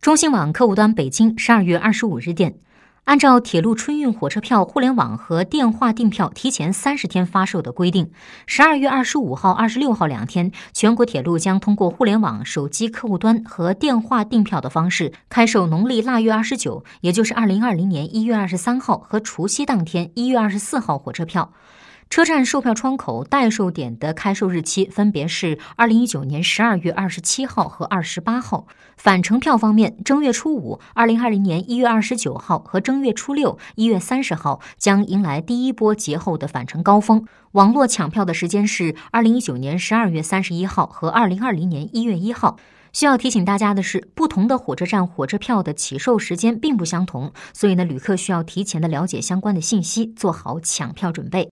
[0.00, 2.54] 中新网客户端北京十二月二十五日电，
[3.04, 8.10] 按照铁路春运火车票互联网和电话订票提前三十天发售的规定，
[8.46, 21.52] 十二月二十五号、二十六号两天，全国铁路将通过互联网、手机客户端和电话订票的方式开售农历腊月二十九，也就是二零二零年一月二十三号和除夕当天一月二十四号火车票。
[22.10, 28.66] 车站售票窗口代售点的开售日期分别是二零一九年十二月二十七号和二十八号。
[28.96, 37.24] 返程票方面，正月初五（二零二零年一月二十九号）和正月初六（一月三十号）将迎来第一波节后的返程高峰。
[37.52, 42.56] 网络抢票的时间是二零一九年十二月三十一号和二零二零年一月一号。
[42.92, 51.48] 需要提醒大家的是，不同的火车站火车票的起售时间并不相同，所以呢，旅客需要提前的了解相关的信息，做好抢票准备。